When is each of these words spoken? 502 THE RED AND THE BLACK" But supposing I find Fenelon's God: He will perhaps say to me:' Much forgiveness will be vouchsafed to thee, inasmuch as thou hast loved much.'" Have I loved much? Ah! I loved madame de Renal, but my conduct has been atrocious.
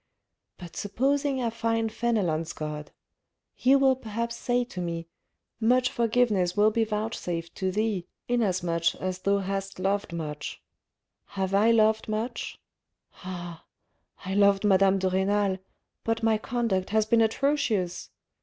502 0.57 0.57
THE 0.57 0.65
RED 0.65 0.71
AND 0.73 0.79
THE 0.79 0.79
BLACK" 0.79 1.31
But 1.37 1.37
supposing 1.37 1.43
I 1.43 1.49
find 1.51 1.91
Fenelon's 1.93 2.53
God: 2.53 2.91
He 3.53 3.75
will 3.75 3.95
perhaps 3.95 4.35
say 4.35 4.63
to 4.63 4.81
me:' 4.81 5.07
Much 5.59 5.91
forgiveness 5.91 6.57
will 6.57 6.71
be 6.71 6.83
vouchsafed 6.83 7.53
to 7.57 7.71
thee, 7.71 8.07
inasmuch 8.27 8.95
as 8.95 9.19
thou 9.19 9.37
hast 9.37 9.77
loved 9.77 10.11
much.'" 10.11 10.59
Have 11.37 11.53
I 11.53 11.69
loved 11.69 12.07
much? 12.09 12.59
Ah! 13.17 13.63
I 14.25 14.33
loved 14.33 14.63
madame 14.63 14.97
de 14.97 15.07
Renal, 15.07 15.59
but 16.03 16.23
my 16.23 16.39
conduct 16.39 16.89
has 16.89 17.05
been 17.05 17.21
atrocious. 17.21 18.09